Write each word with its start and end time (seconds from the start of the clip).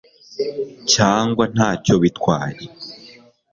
cyangwa 0.91 1.43
ntacyo 1.53 1.95
bitwaye 2.03 2.63